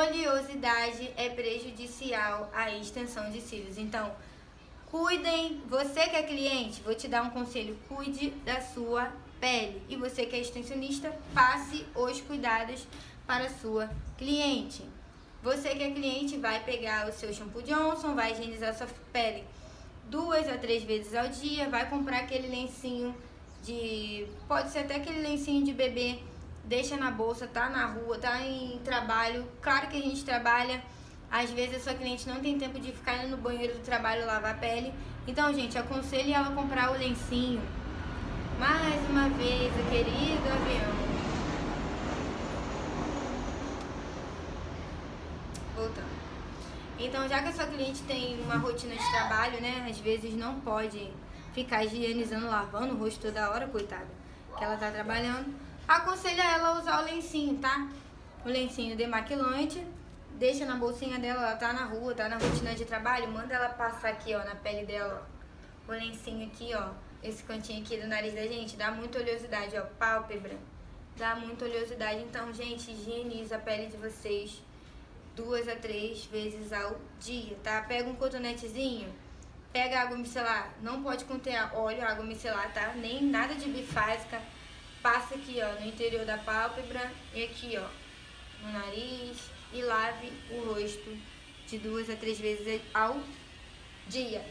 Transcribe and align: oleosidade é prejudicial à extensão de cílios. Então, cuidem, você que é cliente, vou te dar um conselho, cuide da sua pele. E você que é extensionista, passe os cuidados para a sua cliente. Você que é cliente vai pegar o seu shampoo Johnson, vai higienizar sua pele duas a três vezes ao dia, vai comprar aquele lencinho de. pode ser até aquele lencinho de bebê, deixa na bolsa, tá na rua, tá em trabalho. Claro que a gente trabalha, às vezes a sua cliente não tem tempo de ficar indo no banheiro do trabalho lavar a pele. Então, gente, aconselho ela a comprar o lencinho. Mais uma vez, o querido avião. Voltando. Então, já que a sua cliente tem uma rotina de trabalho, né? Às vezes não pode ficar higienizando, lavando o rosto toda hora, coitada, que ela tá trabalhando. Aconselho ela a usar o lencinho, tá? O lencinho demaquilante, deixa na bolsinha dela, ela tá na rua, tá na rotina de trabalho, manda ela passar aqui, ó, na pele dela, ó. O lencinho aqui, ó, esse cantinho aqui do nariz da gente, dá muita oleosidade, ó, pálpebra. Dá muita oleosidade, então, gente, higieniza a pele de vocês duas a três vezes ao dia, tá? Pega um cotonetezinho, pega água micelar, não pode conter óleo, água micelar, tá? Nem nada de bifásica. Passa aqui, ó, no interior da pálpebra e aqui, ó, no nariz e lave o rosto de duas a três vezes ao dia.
oleosidade 0.00 1.10
é 1.16 1.28
prejudicial 1.28 2.50
à 2.54 2.70
extensão 2.70 3.30
de 3.30 3.40
cílios. 3.40 3.78
Então, 3.78 4.10
cuidem, 4.90 5.62
você 5.68 6.08
que 6.08 6.16
é 6.16 6.22
cliente, 6.22 6.80
vou 6.82 6.94
te 6.94 7.08
dar 7.08 7.22
um 7.22 7.30
conselho, 7.30 7.78
cuide 7.88 8.30
da 8.44 8.60
sua 8.60 9.12
pele. 9.40 9.82
E 9.88 9.96
você 9.96 10.26
que 10.26 10.36
é 10.36 10.40
extensionista, 10.40 11.14
passe 11.34 11.86
os 11.94 12.20
cuidados 12.20 12.86
para 13.26 13.44
a 13.44 13.50
sua 13.50 13.90
cliente. 14.16 14.84
Você 15.42 15.74
que 15.74 15.82
é 15.82 15.90
cliente 15.90 16.36
vai 16.36 16.62
pegar 16.64 17.08
o 17.08 17.12
seu 17.12 17.32
shampoo 17.32 17.62
Johnson, 17.62 18.14
vai 18.14 18.32
higienizar 18.32 18.76
sua 18.76 18.88
pele 19.12 19.44
duas 20.10 20.48
a 20.48 20.58
três 20.58 20.82
vezes 20.82 21.14
ao 21.14 21.28
dia, 21.28 21.68
vai 21.68 21.88
comprar 21.88 22.18
aquele 22.18 22.48
lencinho 22.48 23.14
de. 23.62 24.26
pode 24.48 24.70
ser 24.70 24.80
até 24.80 24.96
aquele 24.96 25.20
lencinho 25.20 25.64
de 25.64 25.72
bebê, 25.72 26.18
deixa 26.64 26.96
na 26.96 27.10
bolsa, 27.10 27.46
tá 27.46 27.68
na 27.68 27.86
rua, 27.86 28.18
tá 28.18 28.40
em 28.42 28.78
trabalho. 28.84 29.46
Claro 29.60 29.88
que 29.88 29.96
a 29.96 30.00
gente 30.00 30.24
trabalha, 30.24 30.82
às 31.30 31.50
vezes 31.50 31.76
a 31.76 31.80
sua 31.80 31.94
cliente 31.94 32.28
não 32.28 32.40
tem 32.40 32.58
tempo 32.58 32.78
de 32.78 32.92
ficar 32.92 33.16
indo 33.18 33.36
no 33.36 33.36
banheiro 33.36 33.74
do 33.74 33.80
trabalho 33.80 34.26
lavar 34.26 34.52
a 34.52 34.58
pele. 34.58 34.92
Então, 35.26 35.52
gente, 35.54 35.78
aconselho 35.78 36.34
ela 36.34 36.48
a 36.48 36.52
comprar 36.52 36.90
o 36.90 36.98
lencinho. 36.98 37.62
Mais 38.58 39.08
uma 39.08 39.28
vez, 39.30 39.72
o 39.72 39.90
querido 39.90 40.48
avião. 40.48 41.10
Voltando. 45.76 46.20
Então, 46.98 47.26
já 47.28 47.42
que 47.42 47.48
a 47.48 47.52
sua 47.52 47.66
cliente 47.66 48.02
tem 48.02 48.40
uma 48.42 48.56
rotina 48.56 48.94
de 48.94 49.10
trabalho, 49.10 49.60
né? 49.60 49.86
Às 49.88 49.98
vezes 49.98 50.34
não 50.36 50.60
pode 50.60 51.10
ficar 51.54 51.84
higienizando, 51.84 52.46
lavando 52.46 52.94
o 52.94 52.98
rosto 52.98 53.20
toda 53.20 53.50
hora, 53.50 53.66
coitada, 53.66 54.08
que 54.58 54.62
ela 54.62 54.76
tá 54.76 54.90
trabalhando. 54.90 55.54
Aconselho 55.90 56.40
ela 56.40 56.68
a 56.68 56.78
usar 56.78 57.02
o 57.02 57.04
lencinho, 57.04 57.58
tá? 57.58 57.90
O 58.46 58.48
lencinho 58.48 58.96
demaquilante, 58.96 59.84
deixa 60.38 60.64
na 60.64 60.76
bolsinha 60.76 61.18
dela, 61.18 61.42
ela 61.42 61.56
tá 61.56 61.72
na 61.72 61.84
rua, 61.84 62.14
tá 62.14 62.28
na 62.28 62.38
rotina 62.38 62.76
de 62.76 62.84
trabalho, 62.84 63.28
manda 63.28 63.52
ela 63.52 63.70
passar 63.70 64.10
aqui, 64.10 64.32
ó, 64.32 64.38
na 64.44 64.54
pele 64.54 64.86
dela, 64.86 65.26
ó. 65.26 65.90
O 65.90 65.96
lencinho 65.96 66.46
aqui, 66.46 66.70
ó, 66.76 66.90
esse 67.24 67.42
cantinho 67.42 67.82
aqui 67.82 67.96
do 67.96 68.06
nariz 68.06 68.32
da 68.34 68.42
gente, 68.42 68.76
dá 68.76 68.92
muita 68.92 69.18
oleosidade, 69.18 69.76
ó, 69.76 69.82
pálpebra. 69.98 70.56
Dá 71.16 71.34
muita 71.34 71.64
oleosidade, 71.64 72.20
então, 72.20 72.54
gente, 72.54 72.92
higieniza 72.92 73.56
a 73.56 73.58
pele 73.58 73.88
de 73.88 73.96
vocês 73.96 74.62
duas 75.34 75.66
a 75.66 75.74
três 75.74 76.24
vezes 76.26 76.72
ao 76.72 77.00
dia, 77.18 77.56
tá? 77.64 77.82
Pega 77.82 78.08
um 78.08 78.14
cotonetezinho, 78.14 79.12
pega 79.72 80.02
água 80.02 80.16
micelar, 80.16 80.72
não 80.82 81.02
pode 81.02 81.24
conter 81.24 81.60
óleo, 81.74 82.06
água 82.06 82.24
micelar, 82.24 82.72
tá? 82.72 82.92
Nem 82.94 83.24
nada 83.24 83.56
de 83.56 83.68
bifásica. 83.68 84.40
Passa 85.02 85.34
aqui, 85.34 85.58
ó, 85.62 85.80
no 85.80 85.86
interior 85.86 86.26
da 86.26 86.36
pálpebra 86.36 87.10
e 87.34 87.44
aqui, 87.44 87.78
ó, 87.78 87.88
no 88.62 88.72
nariz 88.72 89.50
e 89.72 89.82
lave 89.82 90.30
o 90.50 90.74
rosto 90.74 91.16
de 91.66 91.78
duas 91.78 92.10
a 92.10 92.16
três 92.16 92.38
vezes 92.38 92.82
ao 92.92 93.18
dia. 94.06 94.49